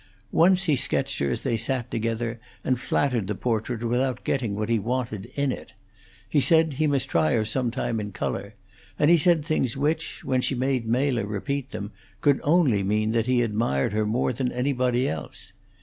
[0.31, 4.67] Once he sketched her as they sat together, and flattered the portrait without getting what
[4.67, 5.73] he wanted in it;
[6.27, 8.55] he said he must try her some time in color;
[8.97, 13.27] and he said things which, when she made Mela repeat them, could only mean that
[13.27, 15.53] he admired her more than anybody else.